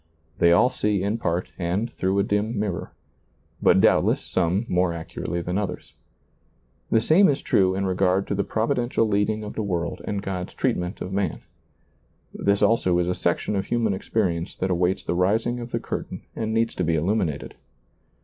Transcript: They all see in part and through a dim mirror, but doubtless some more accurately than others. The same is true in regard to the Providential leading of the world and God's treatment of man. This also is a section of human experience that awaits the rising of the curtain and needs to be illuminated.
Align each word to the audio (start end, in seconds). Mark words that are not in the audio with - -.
They 0.39 0.51
all 0.51 0.71
see 0.71 1.03
in 1.03 1.19
part 1.19 1.51
and 1.59 1.93
through 1.93 2.17
a 2.17 2.23
dim 2.23 2.57
mirror, 2.59 2.91
but 3.61 3.79
doubtless 3.79 4.19
some 4.19 4.65
more 4.67 4.93
accurately 4.93 5.43
than 5.43 5.59
others. 5.59 5.93
The 6.89 6.99
same 6.99 7.29
is 7.29 7.39
true 7.39 7.75
in 7.75 7.85
regard 7.85 8.25
to 8.25 8.33
the 8.33 8.43
Providential 8.43 9.05
leading 9.07 9.43
of 9.43 9.53
the 9.53 9.61
world 9.61 10.01
and 10.05 10.23
God's 10.23 10.55
treatment 10.55 11.01
of 11.01 11.13
man. 11.13 11.41
This 12.33 12.63
also 12.63 12.97
is 12.97 13.07
a 13.07 13.13
section 13.13 13.55
of 13.55 13.65
human 13.67 13.93
experience 13.93 14.55
that 14.55 14.71
awaits 14.71 15.03
the 15.03 15.13
rising 15.13 15.59
of 15.59 15.69
the 15.69 15.79
curtain 15.79 16.23
and 16.35 16.51
needs 16.51 16.73
to 16.73 16.83
be 16.83 16.95
illuminated. 16.95 17.53